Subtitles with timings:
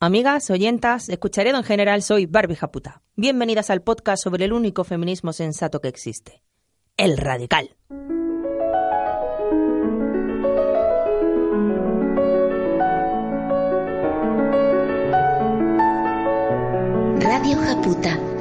[0.00, 3.02] Amigas, oyentas, escucharedo en general, soy Barbie Japuta.
[3.16, 6.40] Bienvenidas al podcast sobre el único feminismo sensato que existe,
[6.96, 7.74] el radical.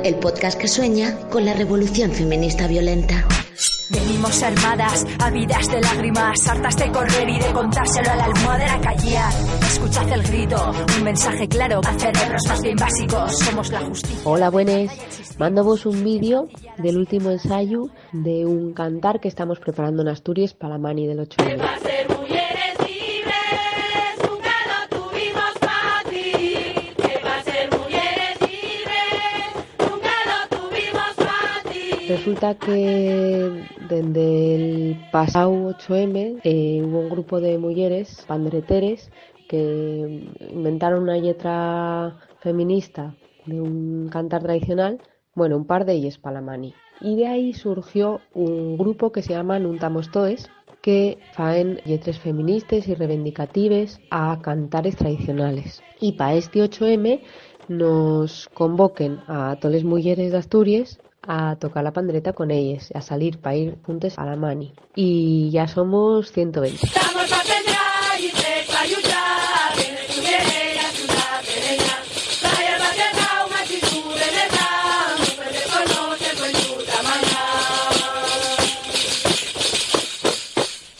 [0.08, 3.28] El podcast que sueña con la revolución feminista violenta.
[3.90, 9.34] Venimos armadas, ávidas de lágrimas, hartas de correr y de contárselo a la almohadera callar.
[9.64, 13.38] Escuchad el grito, un mensaje claro a cerebros más bien básicos.
[13.38, 14.22] Somos la justicia.
[14.24, 15.38] Hola, buenas.
[15.40, 20.54] Mando vos un vídeo del último ensayo de un cantar que estamos preparando en Asturias
[20.54, 21.38] para la mani del 8
[32.08, 39.12] Resulta que desde el pasado 8M eh, hubo un grupo de mujeres pandreteres
[39.50, 43.14] que inventaron una letra feminista
[43.46, 45.02] de un cantar tradicional,
[45.36, 46.74] bueno, un par de ellas para la mani.
[47.02, 50.50] Y de ahí surgió un grupo que se llama Nuntamos Toes,
[50.82, 55.84] que faen letras feministas y reivindicatives a cantares tradicionales.
[56.00, 57.20] Y para este 8M
[57.68, 63.02] nos convoquen a todas las mujeres de Asturias a tocar la pandreta con ellas, a
[63.02, 64.74] salir para ir juntos a la mani.
[64.96, 66.80] Y ya somos 120.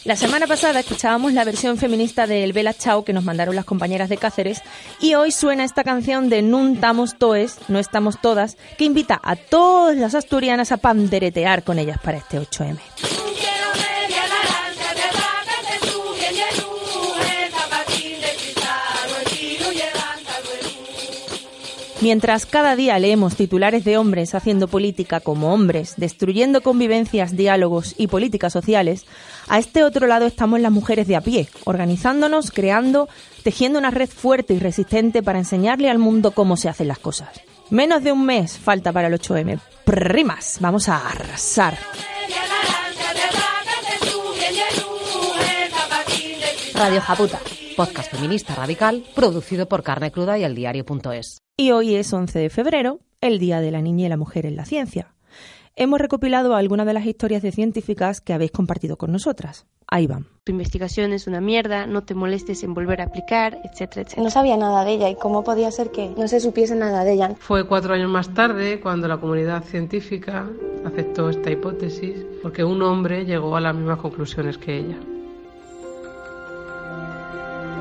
[0.08, 4.08] La semana pasada escuchábamos la versión feminista del Bella Chao que nos mandaron las compañeras
[4.08, 4.62] de Cáceres
[5.02, 9.36] y hoy suena esta canción de Nun estamos toes, no estamos todas, que invita a
[9.36, 12.78] todas las asturianas a panderetear con ellas para este 8M.
[22.00, 28.06] Mientras cada día leemos titulares de hombres haciendo política como hombres, destruyendo convivencias, diálogos y
[28.06, 29.04] políticas sociales,
[29.48, 33.08] a este otro lado estamos las mujeres de a pie, organizándonos, creando,
[33.42, 37.40] tejiendo una red fuerte y resistente para enseñarle al mundo cómo se hacen las cosas.
[37.68, 39.58] Menos de un mes falta para el 8M.
[39.84, 41.76] Primas, vamos a arrasar.
[46.74, 47.40] Radio Japuta,
[47.76, 51.40] podcast feminista radical producido por Carne Cruda y el diario.es.
[51.60, 54.54] Y hoy es 11 de febrero, el Día de la Niña y la Mujer en
[54.54, 55.16] la Ciencia.
[55.74, 59.66] Hemos recopilado algunas de las historias de científicas que habéis compartido con nosotras.
[59.88, 60.28] Ahí van.
[60.44, 64.22] Tu investigación es una mierda, no te molestes en volver a aplicar, etcétera, etcétera.
[64.22, 67.14] No sabía nada de ella y cómo podía ser que no se supiese nada de
[67.14, 67.34] ella.
[67.40, 70.48] Fue cuatro años más tarde cuando la comunidad científica
[70.84, 74.98] aceptó esta hipótesis porque un hombre llegó a las mismas conclusiones que ella.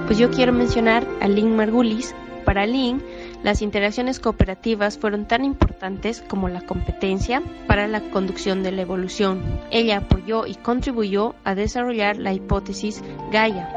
[0.07, 2.15] Pues yo quiero mencionar a Lynn Margulis.
[2.43, 3.03] Para Lynn,
[3.43, 9.41] las interacciones cooperativas fueron tan importantes como la competencia para la conducción de la evolución.
[9.71, 13.69] Ella apoyó y contribuyó a desarrollar la hipótesis Gaia.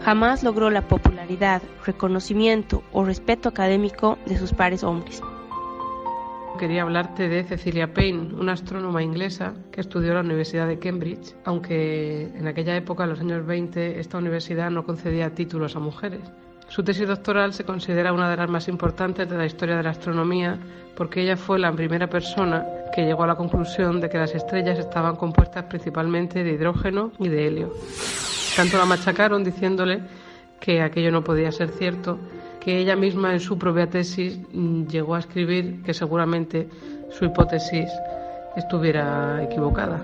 [0.00, 5.22] Jamás logró la popularidad, reconocimiento o respeto académico de sus pares hombres.
[6.58, 11.34] Quería hablarte de Cecilia Payne, una astrónoma inglesa que estudió en la Universidad de Cambridge,
[11.44, 16.20] aunque en aquella época, en los años 20, esta universidad no concedía títulos a mujeres.
[16.72, 19.90] Su tesis doctoral se considera una de las más importantes de la historia de la
[19.90, 20.58] astronomía
[20.96, 24.78] porque ella fue la primera persona que llegó a la conclusión de que las estrellas
[24.78, 27.74] estaban compuestas principalmente de hidrógeno y de helio.
[28.56, 30.00] Tanto la machacaron diciéndole
[30.60, 32.18] que aquello no podía ser cierto,
[32.58, 36.70] que ella misma en su propia tesis mm, llegó a escribir que seguramente
[37.10, 37.90] su hipótesis
[38.56, 40.02] estuviera equivocada.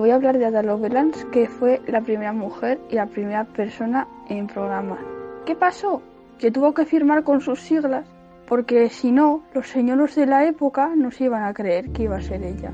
[0.00, 4.08] Voy a hablar de Ada Lovelace, que fue la primera mujer y la primera persona
[4.30, 5.00] en programar.
[5.44, 6.00] ¿Qué pasó?
[6.38, 8.06] Que tuvo que firmar con sus siglas,
[8.48, 12.16] porque si no, los señores de la época no se iban a creer que iba
[12.16, 12.72] a ser ella.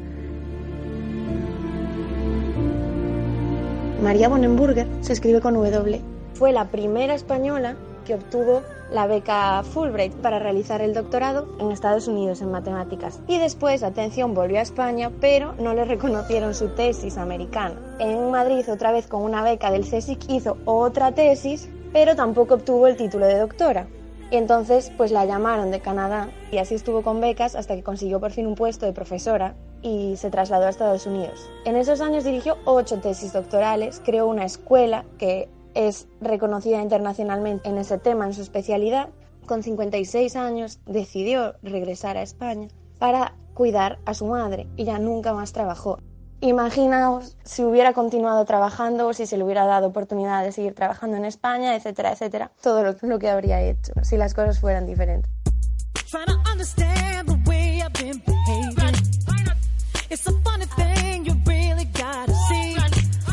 [4.04, 6.00] María Bonenburger se escribe con W.
[6.34, 7.74] Fue la primera española
[8.06, 13.20] que obtuvo la beca Fulbright para realizar el doctorado en Estados Unidos en matemáticas.
[13.26, 17.74] Y después, atención, volvió a España, pero no le reconocieron su tesis americana.
[17.98, 22.86] En Madrid, otra vez con una beca del CSIC, hizo otra tesis, pero tampoco obtuvo
[22.86, 23.88] el título de doctora.
[24.30, 28.18] Y entonces, pues la llamaron de Canadá y así estuvo con becas hasta que consiguió
[28.18, 31.48] por fin un puesto de profesora y se trasladó a Estados Unidos.
[31.64, 37.78] En esos años dirigió ocho tesis doctorales, creó una escuela que es reconocida internacionalmente en
[37.78, 39.10] ese tema, en su especialidad.
[39.46, 42.68] Con 56 años decidió regresar a España
[42.98, 45.98] para cuidar a su madre y ya nunca más trabajó.
[46.40, 51.24] Imaginaos si hubiera continuado trabajando, si se le hubiera dado oportunidad de seguir trabajando en
[51.24, 52.52] España, etcétera, etcétera.
[52.60, 55.30] Todo lo que habría hecho si las cosas fueran diferentes.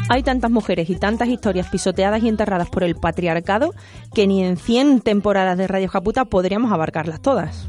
[0.10, 3.74] Hay tantas mujeres y tantas historias pisoteadas y enterradas por el patriarcado
[4.14, 7.68] que ni en 100 temporadas de Radio Japuta podríamos abarcarlas todas.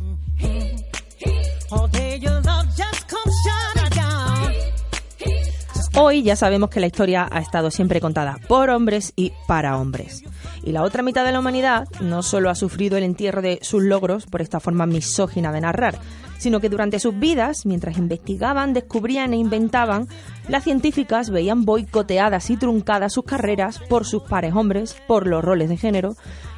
[5.96, 10.24] Hoy ya sabemos que la historia ha estado siempre contada por hombres y para hombres.
[10.64, 13.82] Y la otra mitad de la humanidad no solo ha sufrido el entierro de sus
[13.82, 16.00] logros por esta forma misógina de narrar,
[16.38, 20.08] sino que durante sus vidas, mientras investigaban, descubrían e inventaban,
[20.48, 25.68] las científicas veían boicoteadas y truncadas sus carreras por sus pares hombres, por los roles
[25.68, 26.16] de género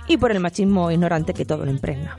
[0.09, 2.17] y por el machismo ignorante que todo lo impregna.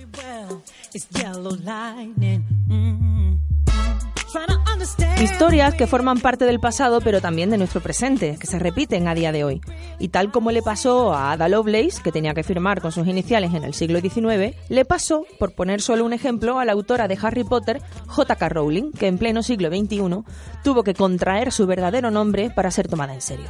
[5.22, 9.16] Historias que forman parte del pasado, pero también de nuestro presente, que se repiten a
[9.16, 9.62] día de hoy.
[10.00, 13.54] Y tal como le pasó a Ada Lovelace, que tenía que firmar con sus iniciales
[13.54, 17.18] en el siglo XIX, le pasó, por poner solo un ejemplo, a la autora de
[17.22, 18.50] Harry Potter, J.K.
[18.50, 20.24] Rowling, que en pleno siglo XXI
[20.64, 23.50] tuvo que contraer su verdadero nombre para ser tomada en serio.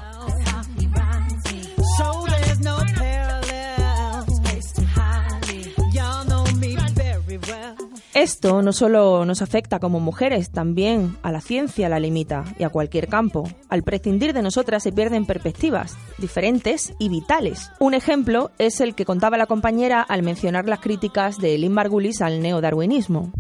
[8.18, 12.70] Esto no solo nos afecta como mujeres, también a la ciencia la limita y a
[12.70, 13.48] cualquier campo.
[13.70, 17.70] Al prescindir de nosotras se pierden perspectivas diferentes y vitales.
[17.78, 22.24] Un ejemplo es el que contaba la compañera al mencionar las críticas de Lynn Margulis
[22.24, 23.32] al neodarwinismo.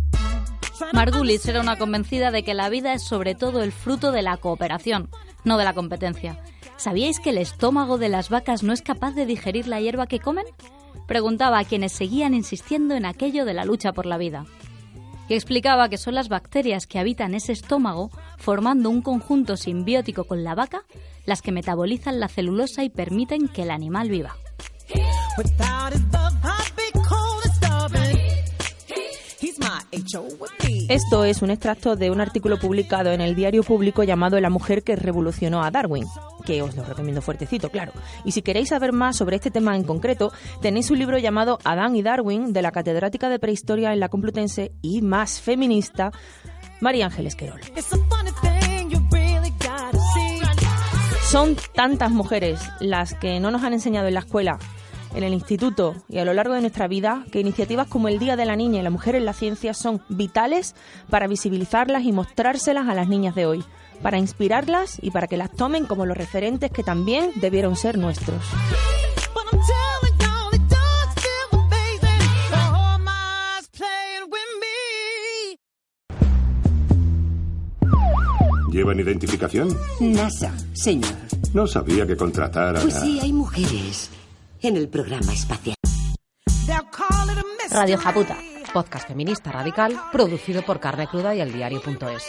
[0.93, 4.37] Margulis era una convencida de que la vida es sobre todo el fruto de la
[4.37, 5.09] cooperación,
[5.43, 6.39] no de la competencia.
[6.75, 10.19] ¿Sabíais que el estómago de las vacas no es capaz de digerir la hierba que
[10.19, 10.45] comen?
[11.07, 14.45] Preguntaba a quienes seguían insistiendo en aquello de la lucha por la vida
[15.27, 20.43] y explicaba que son las bacterias que habitan ese estómago, formando un conjunto simbiótico con
[20.43, 20.83] la vaca,
[21.25, 24.35] las que metabolizan la celulosa y permiten que el animal viva.
[30.89, 34.83] Esto es un extracto de un artículo publicado en el diario público llamado La mujer
[34.83, 36.05] que revolucionó a Darwin,
[36.45, 37.91] que os lo recomiendo fuertecito, claro.
[38.23, 40.31] Y si queréis saber más sobre este tema en concreto,
[40.61, 44.71] tenéis un libro llamado Adán y Darwin de la catedrática de prehistoria en la Complutense
[44.81, 46.11] y más feminista,
[46.79, 47.61] María Ángeles Querol.
[51.29, 54.59] Son tantas mujeres las que no nos han enseñado en la escuela
[55.15, 58.35] en el instituto y a lo largo de nuestra vida que iniciativas como el Día
[58.35, 60.75] de la Niña y la Mujer en la Ciencia son vitales
[61.09, 63.63] para visibilizarlas y mostrárselas a las niñas de hoy,
[64.01, 68.41] para inspirarlas y para que las tomen como los referentes que también debieron ser nuestros.
[78.71, 79.75] ¿Llevan identificación?
[79.99, 81.09] NASA, señor.
[81.53, 82.79] No sabía que contratara.
[82.79, 84.11] Pues sí, hay mujeres
[84.61, 85.75] en el programa espacial.
[87.69, 88.37] Radio Japuta,
[88.73, 92.23] podcast feminista radical producido por Carne Cruda y el diario.es.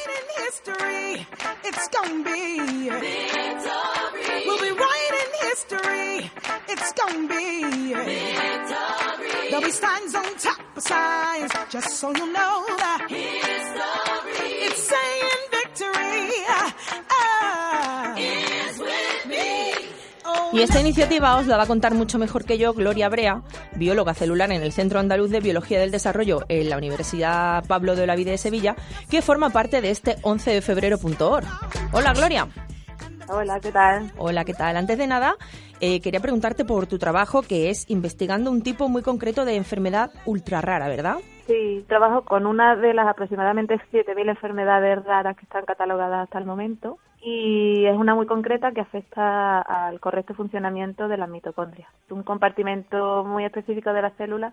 [20.50, 23.42] Y esta iniciativa os la va a contar mucho mejor que yo Gloria Brea,
[23.76, 28.04] bióloga celular en el Centro Andaluz de Biología del Desarrollo en la Universidad Pablo de
[28.04, 28.74] Olavide de Sevilla,
[29.10, 31.46] que forma parte de este 11 de febrero.org.
[31.92, 32.48] Hola Gloria.
[33.28, 34.10] Hola, ¿qué tal?
[34.16, 34.78] Hola, ¿qué tal?
[34.78, 35.36] Antes de nada,
[35.80, 40.10] eh, quería preguntarte por tu trabajo, que es investigando un tipo muy concreto de enfermedad
[40.24, 41.16] ultra rara, ¿verdad?
[41.46, 46.46] Sí, trabajo con una de las aproximadamente 7.000 enfermedades raras que están catalogadas hasta el
[46.46, 52.22] momento y es una muy concreta que afecta al correcto funcionamiento de la mitocondria, un
[52.22, 54.52] compartimento muy específico de la célula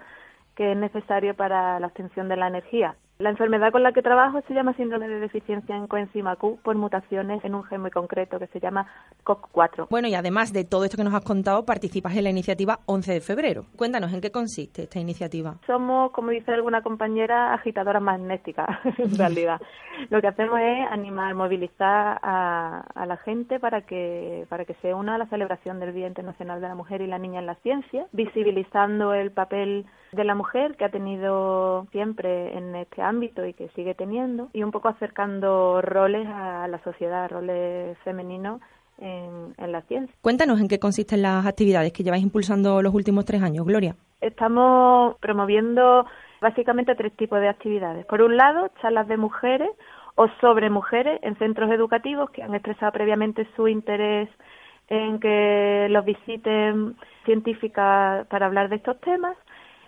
[0.55, 2.95] que es necesario para la obtención de la energía.
[3.17, 6.75] La enfermedad con la que trabajo se llama síndrome de deficiencia en coenzima Q por
[6.75, 8.88] mutaciones en un gen muy concreto que se llama
[9.24, 9.88] COC4.
[9.89, 13.13] Bueno, y además de todo esto que nos has contado, participas en la iniciativa 11
[13.13, 13.65] de febrero.
[13.77, 15.55] Cuéntanos, ¿en qué consiste esta iniciativa?
[15.65, 18.67] Somos, como dice alguna compañera, agitadoras magnéticas,
[18.98, 19.62] en realidad.
[20.10, 24.93] Lo que hacemos es animar, movilizar a, a, la gente para que, para que se
[24.93, 27.55] una a la celebración del Día Internacional de la Mujer y la Niña en la
[27.55, 33.54] Ciencia, visibilizando el papel de la mujer que ha tenido siempre en este ámbito y
[33.54, 38.62] que sigue teniendo y un poco acercando roles a la sociedad, roles femeninos
[38.98, 40.16] en, en, la ciencia.
[40.22, 43.96] Cuéntanos en qué consisten las actividades que lleváis impulsando los últimos tres años, Gloria.
[44.22, 46.06] Estamos promoviendo
[46.42, 48.06] básicamente tres tipos de actividades.
[48.06, 49.70] Por un lado, charlas de mujeres
[50.16, 54.30] o sobre mujeres en centros educativos que han expresado previamente su interés
[54.88, 56.96] en que los visiten
[57.26, 59.36] científicas para hablar de estos temas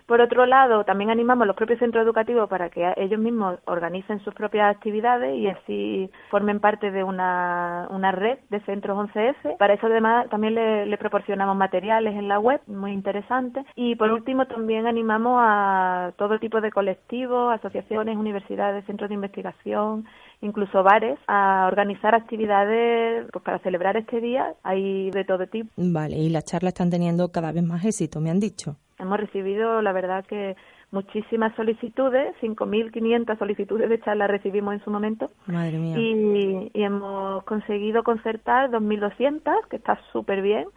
[0.08, 4.24] por otro lado, también animamos a los propios centros educativos para que ellos mismos organicen
[4.24, 9.58] sus propias actividades y así formen parte de una, red de centros 11F.
[9.58, 13.66] Para eso además también le, proporcionamos materiales en la web muy interesantes.
[13.76, 20.06] Y por último también animamos a todo tipo de colectivos, asociaciones, universidades, centros de investigación,
[20.40, 24.54] incluso bares, a organizar actividades pues, para celebrar este día.
[24.64, 25.70] Hay de todo tipo.
[25.76, 28.78] Vale, y las charlas están teniendo cada vez más éxito, me han dicho.
[29.00, 30.56] Hemos recibido, la verdad, que
[30.92, 35.30] muchísimas solicitudes, 5.500 solicitudes de charla recibimos en su momento.
[35.46, 35.98] Madre mía.
[35.98, 40.68] Y, hemos conseguido concertar 2.200, que está súper bien,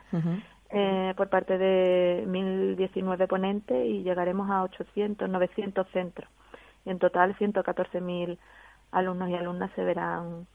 [0.70, 6.28] eh, por parte de 1.019 ponentes y llegaremos a 800, 900 centros.
[6.84, 8.38] Y en total 114.000
[8.92, 10.46] alumnos y alumnas se verán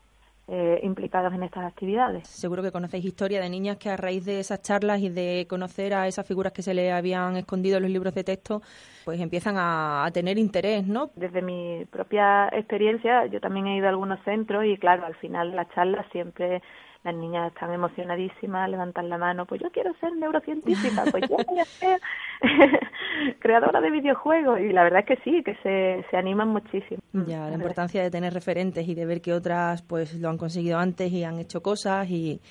[0.47, 2.27] eh, implicados en estas actividades.
[2.27, 5.93] Seguro que conocéis historia de niñas que a raíz de esas charlas y de conocer
[5.93, 8.61] a esas figuras que se le habían escondido en los libros de texto,
[9.05, 11.09] pues empiezan a, a, tener interés, ¿no?
[11.15, 15.55] Desde mi propia experiencia, yo también he ido a algunos centros y claro, al final
[15.55, 16.61] las charlas siempre
[17.05, 21.59] las niñas están emocionadísimas, levantan la mano, pues yo quiero ser neurocientífica, pues yo voy
[21.59, 22.01] a ser
[23.39, 24.59] creadora de videojuegos.
[24.59, 26.99] Y la verdad es que sí, que se, se animan muchísimo.
[27.13, 30.79] Ya, la importancia de tener referentes y de ver que otras pues lo han conseguido
[30.79, 32.41] antes y han hecho cosas y,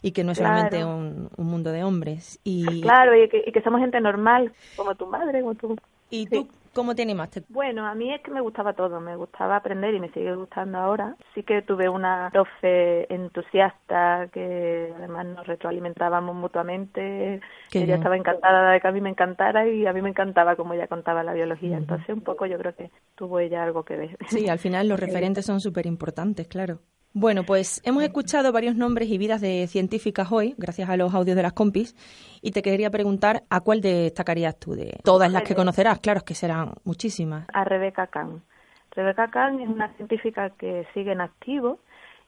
[0.00, 2.38] y que no es solamente un, un, mundo de hombres.
[2.44, 2.82] Y...
[2.82, 5.76] Claro, y que, y que somos gente normal, como tu madre, como tu...
[6.08, 7.44] ¿Y tú ¿Cómo te animaste?
[7.48, 10.78] Bueno, a mí es que me gustaba todo, me gustaba aprender y me sigue gustando
[10.78, 11.16] ahora.
[11.34, 17.40] Sí que tuve una profe entusiasta que además nos retroalimentábamos mutuamente.
[17.72, 20.74] ella estaba encantada de que a mí me encantara y a mí me encantaba como
[20.74, 21.76] ella contaba la biología.
[21.76, 24.16] Entonces, un poco yo creo que tuvo ella algo que ver.
[24.28, 26.80] Sí, al final los referentes son súper importantes, claro.
[27.16, 31.36] Bueno, pues hemos escuchado varios nombres y vidas de científicas hoy, gracias a los audios
[31.36, 31.94] de las compis,
[32.42, 36.24] y te quería preguntar a cuál destacarías tú de todas las que conocerás, claro, es
[36.24, 37.46] que serán muchísimas.
[37.52, 38.42] A Rebeca Kahn.
[38.90, 41.78] Rebeca Kahn es una científica que sigue en activo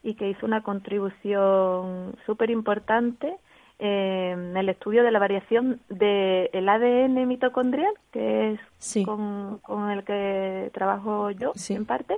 [0.04, 3.34] y que hizo una contribución súper importante
[3.80, 10.70] en el estudio de la variación del ADN mitocondrial, que es con, con, el que
[10.72, 12.14] trabajo yo en parte,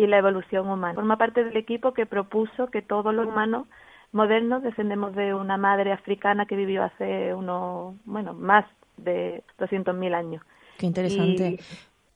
[0.00, 0.94] y la evolución humana.
[0.94, 3.66] Forma parte del equipo que propuso que todos los humanos
[4.12, 8.64] modernos descendemos de una madre africana que vivió hace unos, bueno, más
[8.96, 10.42] de 200.000 años.
[10.78, 11.58] Qué interesante.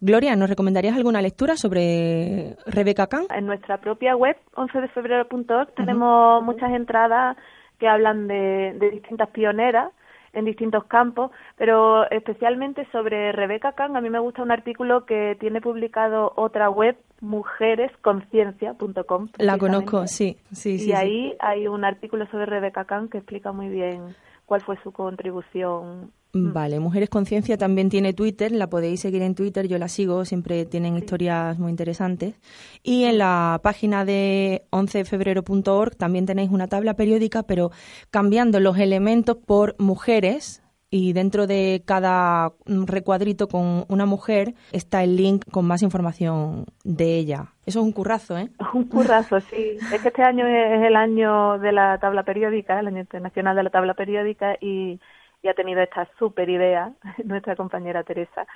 [0.01, 3.27] Gloria, ¿nos recomendarías alguna lectura sobre Rebeca Kahn?
[3.31, 7.37] En nuestra propia web, 11defebrero.org, tenemos muchas entradas
[7.79, 9.93] que hablan de, de distintas pioneras
[10.35, 15.37] en distintos campos, pero especialmente sobre Rebeca Kahn, a mí me gusta un artículo que
[15.41, 19.29] tiene publicado otra web, mujeresconciencia.com.
[19.39, 20.91] La conozco, sí, sí, sí.
[20.91, 24.15] Y ahí hay un artículo sobre Rebeca Kahn que explica muy bien
[24.47, 26.13] cuál fue su contribución.
[26.37, 30.65] Vale, Mujeres Conciencia también tiene Twitter, la podéis seguir en Twitter, yo la sigo, siempre
[30.65, 32.35] tienen historias muy interesantes.
[32.83, 37.71] Y en la página de 11febrero.org también tenéis una tabla periódica, pero
[38.11, 40.61] cambiando los elementos por mujeres.
[40.91, 47.17] Y dentro de cada recuadrito con una mujer está el link con más información de
[47.17, 47.55] ella.
[47.67, 48.51] Eso es un currazo, ¿eh?
[48.75, 49.77] Un currazo, sí.
[49.93, 53.63] Es que este año es el año de la tabla periódica, el año internacional de
[53.65, 55.01] la tabla periódica, y
[55.45, 56.93] y ha tenido esta super idea
[57.25, 58.47] nuestra compañera Teresa.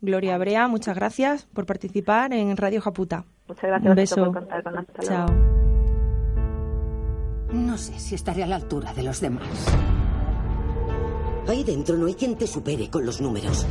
[0.00, 3.24] Gloria Brea, muchas gracias por participar en Radio Japuta.
[3.48, 4.16] Muchas gracias Un beso.
[4.16, 5.06] por contar con nosotros.
[5.06, 5.26] Chao.
[7.52, 9.46] No sé si estaré a la altura de los demás.
[11.48, 13.66] Ahí dentro no hay quien te supere con los números.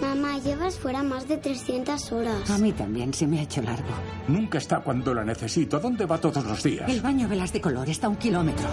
[0.00, 2.50] Mamá, llevas fuera más de 300 horas.
[2.50, 3.90] A mí también se me ha hecho largo.
[4.28, 5.78] Nunca está cuando la necesito.
[5.80, 6.88] ¿Dónde va todos los días?
[6.88, 8.68] El baño velas de color está a un kilómetro.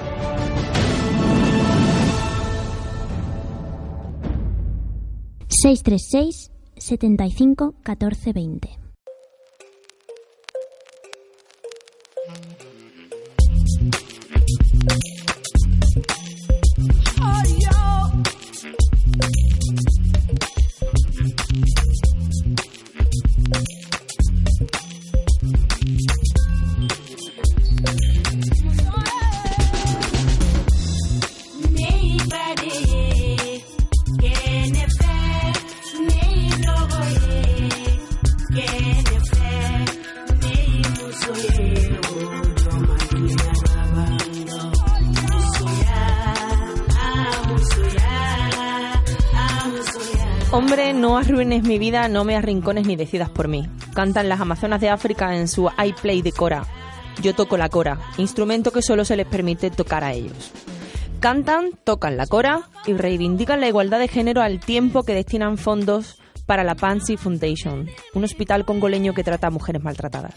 [5.62, 8.89] 636 75 14 20.
[51.50, 53.68] No arruines mi vida, no me arrincones ni decidas por mí.
[53.96, 56.64] Cantan las Amazonas de África en su I Play de Cora.
[57.24, 60.52] Yo toco la cora, instrumento que solo se les permite tocar a ellos.
[61.20, 66.20] Cantan, tocan la cora y reivindican la igualdad de género al tiempo que destinan fondos
[66.46, 70.36] para la Pansy Foundation, un hospital congoleño que trata a mujeres maltratadas.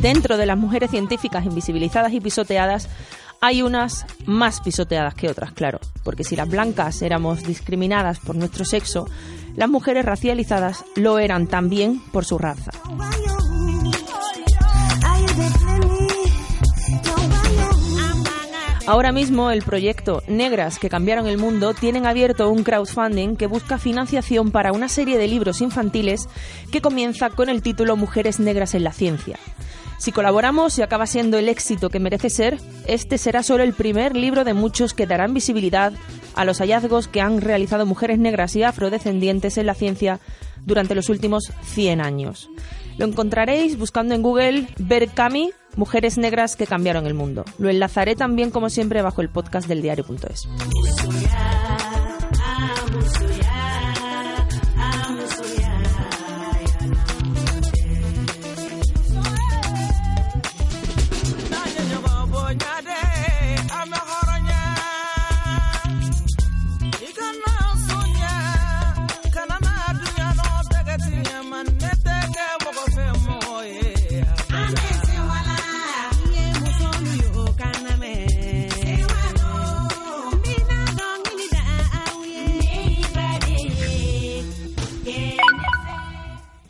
[0.00, 2.88] Dentro de las mujeres científicas invisibilizadas y pisoteadas,
[3.40, 8.64] hay unas más pisoteadas que otras, claro, porque si las blancas éramos discriminadas por nuestro
[8.64, 9.06] sexo,
[9.54, 12.72] las mujeres racializadas lo eran también por su raza.
[18.86, 23.78] Ahora mismo el proyecto Negras que cambiaron el mundo tienen abierto un crowdfunding que busca
[23.78, 26.28] financiación para una serie de libros infantiles
[26.70, 29.38] que comienza con el título Mujeres Negras en la Ciencia.
[29.98, 34.14] Si colaboramos y acaba siendo el éxito que merece ser, este será solo el primer
[34.14, 35.92] libro de muchos que darán visibilidad
[36.34, 40.20] a los hallazgos que han realizado mujeres negras y afrodescendientes en la ciencia
[40.64, 42.50] durante los últimos 100 años.
[42.98, 47.44] Lo encontraréis buscando en Google Berkami, Mujeres Negras que cambiaron el mundo.
[47.58, 50.48] Lo enlazaré también, como siempre, bajo el podcast del diario.es.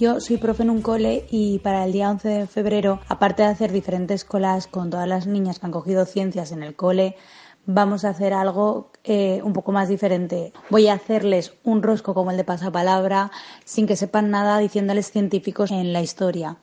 [0.06, 3.48] Yo soy profe en un cole y para el día 11 de febrero, aparte de
[3.48, 7.16] hacer diferentes colas con todas las niñas que han cogido ciencias en el cole,
[7.64, 10.52] vamos a hacer algo eh, un poco más diferente.
[10.70, 13.32] Voy a hacerles un rosco como el de pasapalabra,
[13.64, 16.58] sin que sepan nada, diciéndoles científicos en la historia.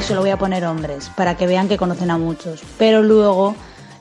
[0.00, 2.60] Y solo voy a poner hombres, para que vean que conocen a muchos.
[2.76, 3.54] Pero luego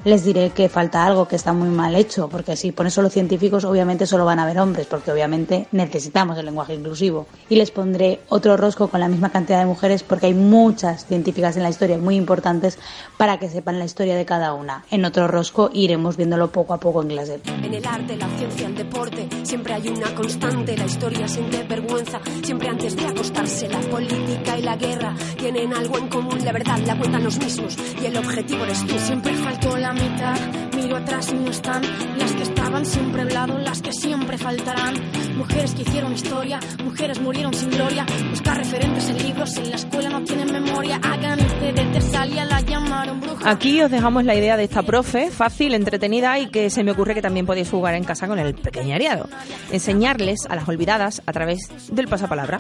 [0.06, 3.66] les diré que falta algo, que está muy mal hecho, porque si pones solo científicos,
[3.66, 7.28] obviamente solo van a ver hombres, porque obviamente necesitamos el lenguaje inclusivo.
[7.50, 11.58] Y les pondré otro rosco con la misma cantidad de mujeres, porque hay muchas científicas
[11.58, 12.80] en la historia muy importantes
[13.18, 14.86] para que sepan la historia de cada una.
[14.90, 17.42] En otro rosco iremos viéndolo poco a poco en clase.
[17.46, 22.22] En el arte, la ciencia, el deporte, siempre hay una constante, la historia siente vergüenza,
[22.44, 26.78] siempre antes de acostarse, la política y la guerra tienen algo en común, la verdad
[26.86, 28.60] la cuentan los mismos y el objetivo.
[29.00, 30.38] Siempre faltó la mitad,
[30.75, 31.82] miro atrás y no están
[32.17, 34.95] las que estaban siempre al lado, las que siempre faltarán.
[35.38, 38.06] Mujeres que hicieron historia, mujeres murieron sin gloria.
[38.30, 40.99] Buscar referentes en libros, en la escuela no tienen memoria.
[41.02, 43.49] Hagan de Tesalia, la llamaron bruja.
[43.49, 47.13] Aquí os dejamos la idea de esta profe, fácil, entretenida y que se me ocurre
[47.15, 49.28] que también podéis jugar en casa con el pequeñariado.
[49.71, 51.60] Enseñarles a las olvidadas a través
[51.91, 52.60] del pasapalabra.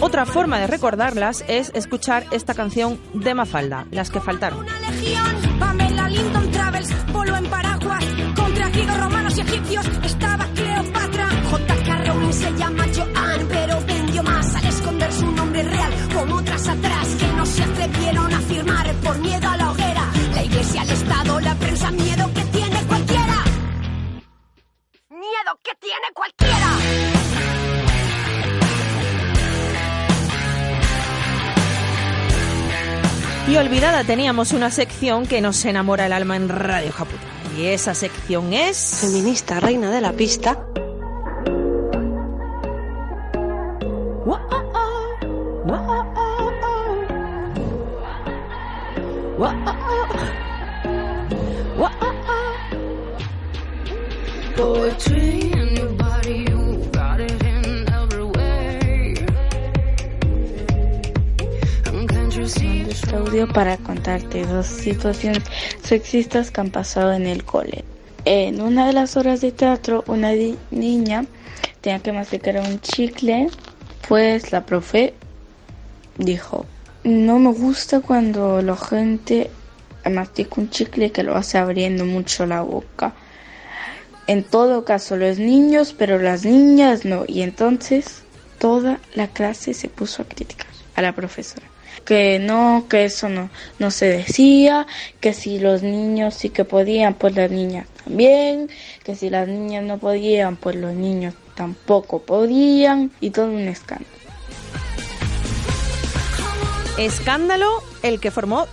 [0.00, 4.66] Otra forma de recordarlas es escuchar esta canción de Mafalda, Las que faltaron.
[6.82, 11.28] Travels, polo en paraguas, contra griegos, romanos y egipcios, estaba Cleopatra.
[11.50, 12.04] J.K.
[12.04, 17.08] Rowling se llama Joan, pero vendió más al esconder su nombre real, como otras atrás
[17.18, 20.10] que no se atrevieron a firmar por miedo a la hoguera.
[20.34, 23.44] La iglesia, el Estado, la prensa, miedo que tiene cualquiera.
[25.10, 26.51] Miedo que tiene cualquiera.
[33.52, 37.22] Y olvidada teníamos una sección que nos enamora el alma en Radio Japuta.
[37.58, 38.96] Y esa sección es...
[39.02, 40.58] Feminista reina de la pista.
[54.56, 55.51] Poetry
[63.12, 65.42] see este audio para contarte dos situaciones
[65.82, 67.84] sexistas que han pasado en el cole.
[68.24, 70.32] En una de las horas de teatro, una
[70.70, 71.26] niña
[71.80, 73.48] tenía que masticar un chicle,
[74.08, 75.14] pues la profe
[76.18, 76.66] dijo,
[77.04, 79.50] no me gusta cuando la gente
[80.10, 83.14] mastica un chicle que lo hace abriendo mucho la boca.
[84.28, 87.24] En todo caso, los niños, pero las niñas no.
[87.26, 88.22] Y entonces
[88.58, 91.71] toda la clase se puso a criticar a la profesora.
[92.04, 94.86] Que no, que eso no, no se decía,
[95.20, 98.68] que si los niños sí que podían, pues las niñas también,
[99.04, 104.10] que si las niñas no podían, pues los niños tampoco podían, y todo un escándalo.
[106.98, 108.66] Escándalo el que formó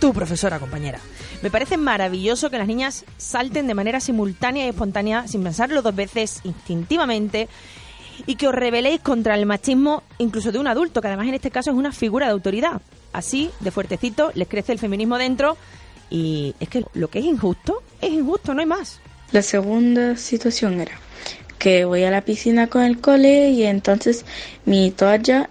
[0.00, 1.00] tu profesora, compañera.
[1.42, 5.94] Me parece maravilloso que las niñas salten de manera simultánea y espontánea, sin pensarlo dos
[5.94, 7.48] veces, instintivamente,
[8.26, 11.50] y que os rebeléis contra el machismo incluso de un adulto, que además en este
[11.50, 12.80] caso es una figura de autoridad.
[13.12, 15.56] Así, de fuertecito, les crece el feminismo dentro
[16.10, 19.00] y es que lo que es injusto, es injusto, no hay más.
[19.32, 20.98] La segunda situación era
[21.58, 24.24] que voy a la piscina con el cole y entonces
[24.64, 25.50] mi toalla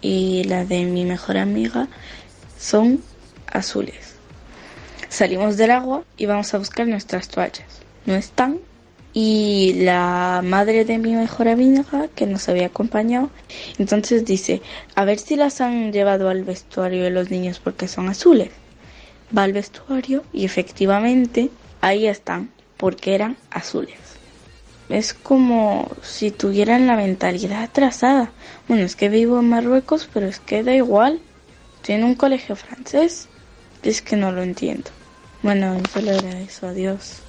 [0.00, 1.88] y la de mi mejor amiga
[2.58, 3.02] son
[3.46, 4.14] azules.
[5.08, 7.66] Salimos del agua y vamos a buscar nuestras toallas.
[8.06, 8.58] No están.
[9.14, 13.30] Y la madre de mi mejor amiga, que nos había acompañado,
[13.78, 14.60] entonces dice,
[14.94, 18.50] a ver si las han llevado al vestuario de los niños porque son azules.
[19.36, 23.98] Va al vestuario y efectivamente ahí están, porque eran azules.
[24.88, 28.30] Es como si tuvieran la mentalidad atrasada.
[28.68, 31.20] Bueno, es que vivo en Marruecos, pero es que da igual.
[31.82, 33.28] Tiene un colegio francés.
[33.82, 34.90] Es que no lo entiendo.
[35.42, 36.66] Bueno, solo era eso.
[36.66, 37.27] Adiós.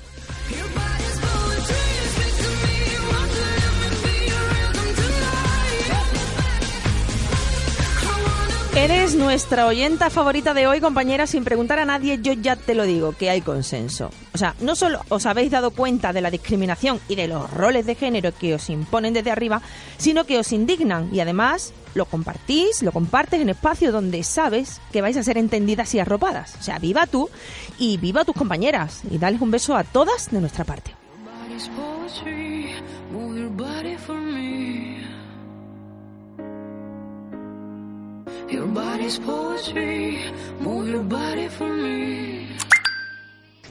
[8.79, 12.83] Eres nuestra oyenta favorita de hoy, compañera, sin preguntar a nadie, yo ya te lo
[12.83, 14.09] digo, que hay consenso.
[14.33, 17.85] O sea, no solo os habéis dado cuenta de la discriminación y de los roles
[17.85, 19.61] de género que os imponen desde arriba,
[19.97, 25.01] sino que os indignan y además lo compartís, lo compartes en espacios donde sabes que
[25.01, 26.55] vais a ser entendidas y arropadas.
[26.57, 27.29] O sea, viva tú
[27.77, 30.95] y viva tus compañeras y dales un beso a todas de nuestra parte.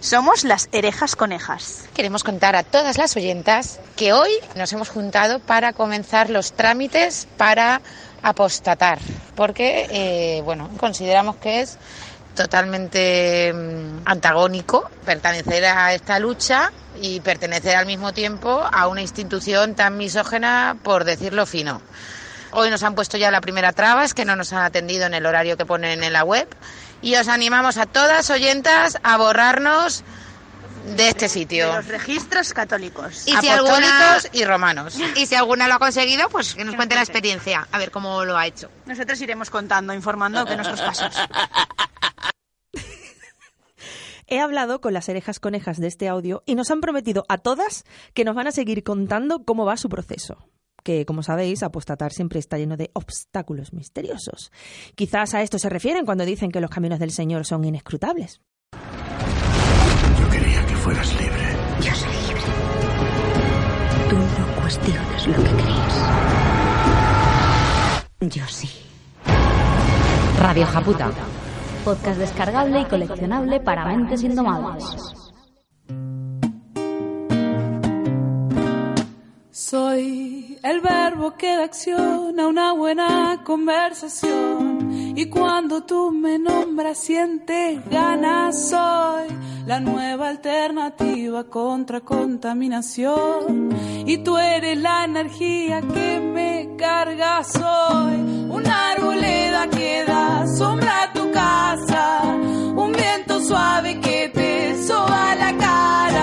[0.00, 1.88] Somos las herejas conejas.
[1.92, 7.26] Queremos contar a todas las oyentas que hoy nos hemos juntado para comenzar los trámites
[7.36, 7.82] para
[8.22, 8.98] apostatar,
[9.34, 11.78] porque eh, bueno, consideramos que es
[12.34, 19.74] totalmente mm, antagónico pertenecer a esta lucha y pertenecer al mismo tiempo a una institución
[19.74, 21.82] tan misógena, por decirlo fino.
[22.50, 25.14] Hoy nos han puesto ya la primera traba, es que no nos han atendido en
[25.14, 26.48] el horario que ponen en la web.
[27.02, 30.02] Y os animamos a todas oyentas a borrarnos
[30.96, 31.68] de este sitio.
[31.68, 33.24] De los registros católicos.
[33.26, 34.18] Y si alguna...
[34.32, 34.96] y romanos.
[35.16, 38.24] Y si alguna lo ha conseguido, pues que nos cuente la experiencia, a ver cómo
[38.24, 38.70] lo ha hecho.
[38.86, 41.14] Nosotros iremos contando, informando de nuestros pasos.
[44.30, 47.84] He hablado con las herejas conejas de este audio y nos han prometido a todas
[48.12, 50.50] que nos van a seguir contando cómo va su proceso
[50.88, 54.50] que, como sabéis, apostatar siempre está lleno de obstáculos misteriosos.
[54.94, 58.40] Quizás a esto se refieren cuando dicen que los caminos del Señor son inescrutables.
[60.18, 61.44] Yo quería que fueras libre.
[61.82, 62.40] Yo soy libre.
[64.08, 65.94] Tú no cuestionas lo que crees.
[68.34, 68.70] Yo sí.
[70.40, 71.10] Radio Japuta.
[71.84, 74.86] Podcast descargable y coleccionable para mentes indomables.
[79.70, 85.12] Soy el verbo que da acción a una buena conversación.
[85.14, 88.70] Y cuando tú me nombras, sientes ganas.
[88.70, 89.26] Soy
[89.66, 93.68] la nueva alternativa contra contaminación.
[94.06, 97.44] Y tú eres la energía que me carga.
[97.44, 102.22] Soy una arboleda que da sombra a tu casa.
[102.74, 106.17] Un viento suave que te soba la cara.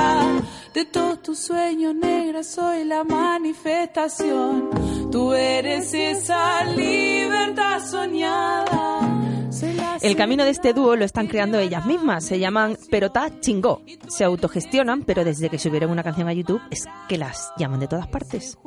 [0.76, 4.70] De todos tus sueños negros soy la manifestación.
[5.10, 9.00] Tú eres esa libertad soñada.
[10.02, 12.26] El camino de este dúo lo están creando ellas mismas.
[12.26, 13.82] Se llaman Perotá Chingó.
[14.08, 17.88] Se autogestionan, pero desde que subieron una canción a YouTube es que las llaman de
[17.88, 18.58] todas partes.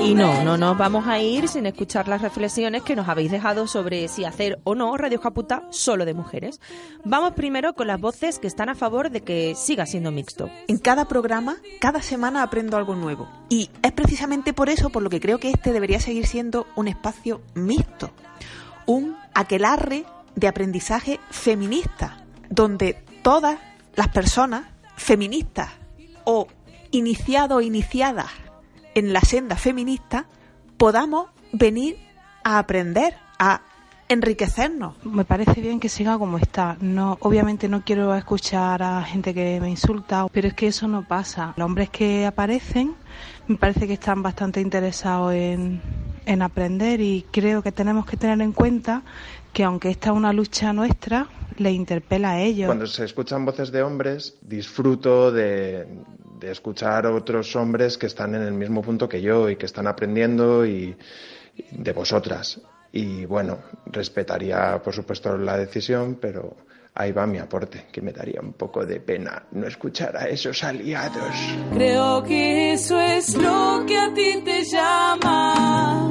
[0.00, 3.66] Y no, no nos vamos a ir sin escuchar las reflexiones que nos habéis dejado
[3.66, 6.60] sobre si hacer o no Radio Japuta solo de mujeres.
[7.04, 10.48] Vamos primero con las voces que están a favor de que siga siendo mixto.
[10.68, 13.28] En cada programa, cada semana aprendo algo nuevo.
[13.48, 16.88] Y es precisamente por eso por lo que creo que este debería seguir siendo un
[16.88, 18.10] espacio mixto.
[18.86, 23.58] Un aquelarre de aprendizaje feminista, donde todas
[23.94, 25.70] las personas feministas
[26.24, 26.48] o
[26.90, 28.30] iniciados iniciadas
[28.94, 30.26] en la senda feminista
[30.76, 31.98] podamos venir
[32.44, 33.62] a aprender, a
[34.08, 35.04] enriquecernos.
[35.04, 36.76] Me parece bien que siga como está.
[36.80, 41.02] No, obviamente no quiero escuchar a gente que me insulta, pero es que eso no
[41.02, 41.54] pasa.
[41.56, 42.94] Los hombres que aparecen
[43.48, 45.80] me parece que están bastante interesados en,
[46.24, 49.02] en aprender y creo que tenemos que tener en cuenta
[49.52, 52.66] que aunque esta es una lucha nuestra, le interpela a ellos.
[52.66, 55.86] Cuando se escuchan voces de hombres, disfruto de,
[56.38, 59.86] de escuchar otros hombres que están en el mismo punto que yo y que están
[59.86, 60.96] aprendiendo y
[61.70, 62.60] de vosotras.
[62.92, 66.56] Y bueno, respetaría por supuesto la decisión, pero
[66.96, 70.64] ahí va mi aporte, que me daría un poco de pena no escuchar a esos
[70.64, 71.34] aliados.
[71.74, 76.10] Creo que eso es lo que a ti te llama,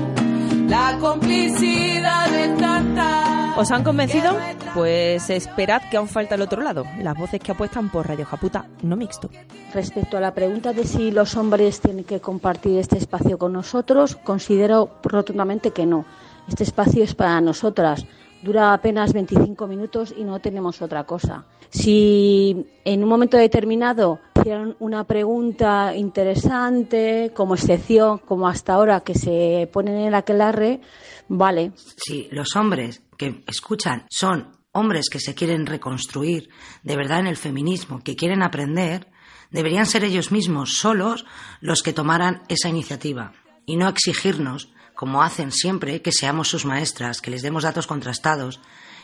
[0.68, 3.56] la complicidad de tanta...
[3.58, 4.38] ¿Os han convencido?
[4.74, 8.68] Pues esperad que aún falta el otro lado, las voces que apuestan por Radio Japuta,
[8.84, 9.30] no mixto.
[9.74, 14.18] Respecto a la pregunta de si los hombres tienen que compartir este espacio con nosotros,
[14.18, 16.06] considero rotundamente que no.
[16.48, 18.06] Este espacio es para nosotras.
[18.46, 21.48] Dura apenas 25 minutos y no tenemos otra cosa.
[21.72, 22.56] Si
[22.86, 29.68] en un momento determinado hicieran una pregunta interesante, como excepción, como hasta ahora que se
[29.74, 30.80] ponen en el aquelarre,
[31.28, 31.72] vale.
[31.76, 36.50] Si los hombres que escuchan son hombres que se quieren reconstruir
[36.84, 39.08] de verdad en el feminismo, que quieren aprender,
[39.50, 41.26] deberían ser ellos mismos solos
[41.62, 43.34] los que tomaran esa iniciativa
[43.66, 48.62] y no exigirnos como hacen siempre, que seamos sus maestras, que les demos datos contrastados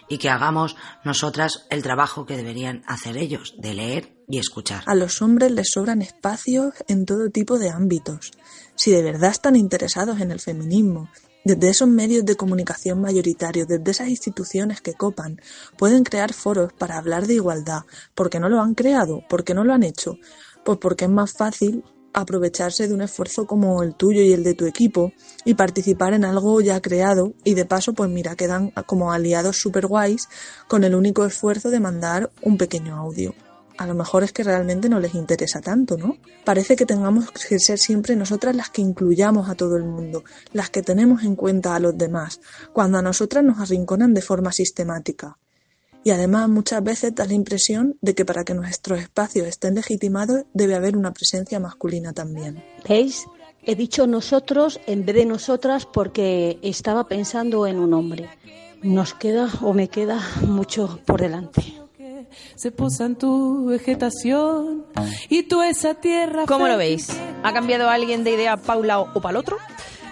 [0.07, 4.83] y que hagamos nosotras el trabajo que deberían hacer ellos, de leer y escuchar.
[4.87, 8.31] A los hombres les sobran espacios en todo tipo de ámbitos.
[8.75, 11.09] Si de verdad están interesados en el feminismo,
[11.43, 15.41] desde esos medios de comunicación mayoritarios, desde esas instituciones que copan,
[15.77, 17.81] pueden crear foros para hablar de igualdad.
[18.13, 19.23] ¿Por qué no lo han creado?
[19.27, 20.17] ¿Por qué no lo han hecho?
[20.63, 24.53] Pues porque es más fácil aprovecharse de un esfuerzo como el tuyo y el de
[24.53, 25.13] tu equipo
[25.45, 29.87] y participar en algo ya creado y de paso pues mira quedan como aliados super
[29.87, 30.27] guays
[30.67, 33.33] con el único esfuerzo de mandar un pequeño audio.
[33.77, 36.17] A lo mejor es que realmente no les interesa tanto, ¿no?
[36.43, 40.69] Parece que tengamos que ser siempre nosotras las que incluyamos a todo el mundo, las
[40.69, 42.41] que tenemos en cuenta a los demás,
[42.73, 45.37] cuando a nosotras nos arrinconan de forma sistemática.
[46.03, 50.43] Y además muchas veces da la impresión de que para que nuestros espacios estén legitimados
[50.53, 52.63] debe haber una presencia masculina también.
[52.87, 53.25] ¿Veis?
[53.63, 58.29] He dicho nosotros en vez de nosotras porque estaba pensando en un hombre.
[58.81, 61.61] Nos queda o me queda mucho por delante.
[62.55, 64.85] Se posa en tu vegetación
[65.29, 66.45] y tú esa tierra.
[66.47, 67.09] ¿Cómo lo veis?
[67.43, 69.57] ¿Ha cambiado alguien de idea Paula o para el otro?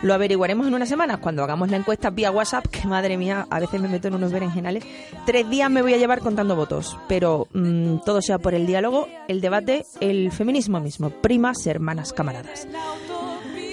[0.02, 3.60] Lo averiguaremos en unas semanas cuando hagamos la encuesta vía WhatsApp, que madre mía, a
[3.60, 4.86] veces me meto en unos berenjenales.
[5.26, 9.08] Tres días me voy a llevar contando votos, pero mmm, todo sea por el diálogo,
[9.28, 11.10] el debate, el feminismo mismo.
[11.10, 12.66] Primas, hermanas, camaradas.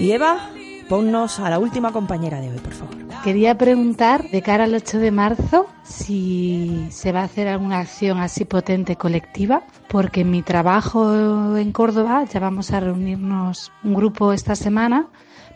[0.01, 0.51] Y Eva,
[0.89, 2.97] ponnos a la última compañera de hoy, por favor.
[3.23, 8.19] Quería preguntar, de cara al 8 de marzo, si se va a hacer alguna acción
[8.19, 14.33] así potente colectiva, porque en mi trabajo en Córdoba ya vamos a reunirnos un grupo
[14.33, 15.07] esta semana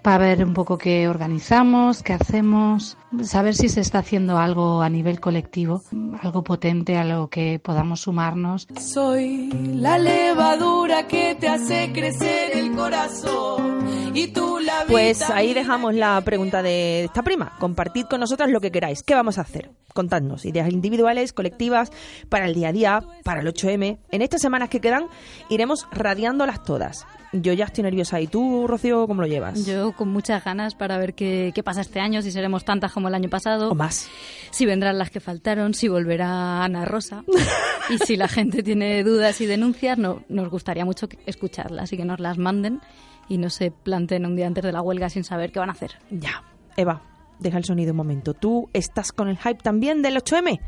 [0.02, 4.88] para ver un poco qué organizamos, qué hacemos, saber si se está haciendo algo a
[4.88, 5.82] nivel colectivo,
[6.22, 8.66] algo potente a lo que podamos sumarnos.
[8.80, 13.80] Soy la levadura que te hace crecer el corazón
[14.14, 17.56] y tú la Pues ahí dejamos la pregunta de esta prima.
[17.58, 19.02] Compartid con nosotras lo que queráis.
[19.02, 19.70] ¿Qué vamos a hacer?
[19.94, 21.90] Contadnos ideas individuales, colectivas,
[22.28, 23.98] para el día a día, para el 8M.
[24.10, 25.06] En estas semanas que quedan
[25.48, 27.06] iremos radiándolas todas.
[27.32, 28.20] Yo ya estoy nerviosa.
[28.20, 29.64] ¿Y tú, Rocío, cómo lo llevas?
[29.64, 33.08] Yo con muchas ganas para ver qué, qué pasa este año, si seremos tantas como
[33.08, 33.70] el año pasado.
[33.70, 34.08] O más.
[34.50, 37.24] Si vendrán las que faltaron, si volverá Ana Rosa.
[37.90, 42.04] y si la gente tiene dudas y denuncias, no, nos gustaría mucho escucharlas y que
[42.04, 42.80] nos las manden
[43.28, 45.72] y no se planteen un día antes de la huelga sin saber qué van a
[45.72, 45.98] hacer.
[46.10, 46.42] Ya.
[46.76, 47.02] Eva,
[47.38, 48.34] deja el sonido un momento.
[48.34, 50.60] ¿Tú estás con el hype también del 8M?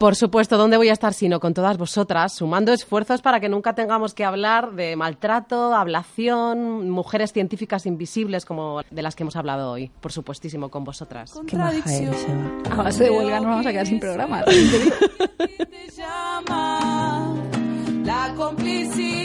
[0.00, 3.74] Por supuesto, ¿dónde voy a estar sino con todas vosotras, sumando esfuerzos para que nunca
[3.74, 9.70] tengamos que hablar de maltrato, ablación, mujeres científicas invisibles como de las que hemos hablado
[9.70, 9.90] hoy?
[10.00, 11.38] Por supuestísimo, con vosotras.
[11.46, 12.50] Qué maja eres, Eva.
[12.70, 14.42] A base de huelga no vamos a quedar sin programa.
[18.02, 19.19] La complicidad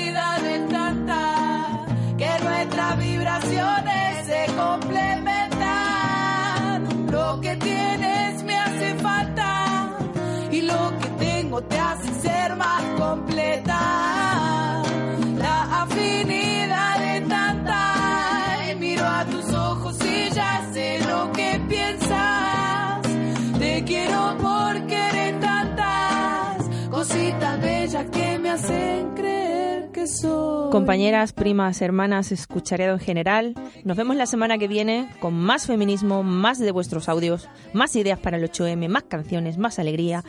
[30.72, 33.54] Compañeras, primas, hermanas, escuchareado en general.
[33.84, 38.20] Nos vemos la semana que viene con más feminismo, más de vuestros audios, más ideas
[38.20, 40.24] para el 8M, más canciones, más alegría,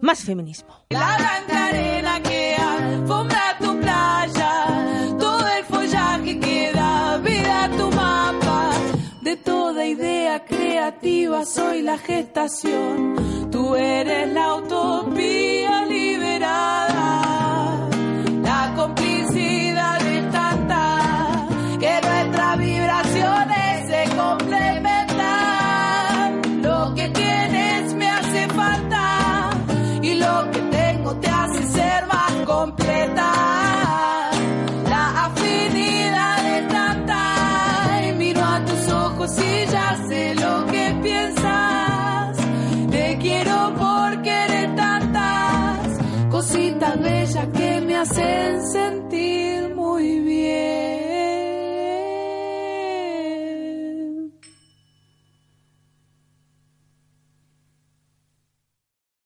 [0.00, 0.74] más feminismo.
[0.90, 7.90] La blanca arena que alfombra tu playa, todo el follaje que da vida a tu
[7.90, 8.70] mapa.
[9.22, 13.48] De toda idea creativa soy la gestación.
[13.50, 17.43] Tú eres la utopía liberada,